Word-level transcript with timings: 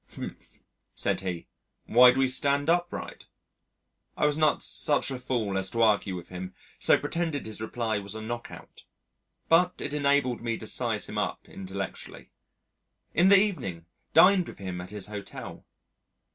"Humph," 0.15 0.57
said 0.95 1.21
he, 1.21 1.45
"why 1.85 2.09
do 2.09 2.19
we 2.21 2.27
stand 2.27 2.71
upright?" 2.71 3.27
I 4.17 4.25
was 4.25 4.35
not 4.35 4.63
such 4.63 5.11
a 5.11 5.19
fool 5.19 5.59
as 5.59 5.69
to 5.69 5.81
argue 5.83 6.15
with 6.15 6.29
him, 6.29 6.55
so 6.79 6.97
pretended 6.97 7.45
his 7.45 7.61
reply 7.61 7.99
was 7.99 8.15
a 8.15 8.21
knock 8.23 8.49
out. 8.49 8.83
But 9.47 9.75
it 9.79 9.93
enabled 9.93 10.41
me 10.41 10.57
to 10.57 10.65
size 10.65 11.07
him 11.07 11.19
up 11.19 11.47
intellectually. 11.47 12.31
In 13.13 13.29
the 13.29 13.37
evening 13.39 13.85
dined 14.15 14.47
with 14.47 14.57
him 14.57 14.81
at 14.81 14.89
his 14.89 15.05
hotel.... 15.05 15.67